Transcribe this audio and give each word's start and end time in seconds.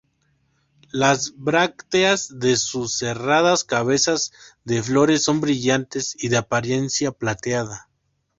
Las 0.91 1.35
brácteas 1.37 2.39
de 2.39 2.57
sus 2.57 2.97
cerradas 2.97 3.63
cabezas 3.63 4.31
de 4.63 4.81
flores 4.81 5.21
son 5.23 5.41
brillantes 5.41 6.15
y 6.17 6.29
de 6.29 6.37
apariencia 6.37 7.11
plateada. 7.11 7.87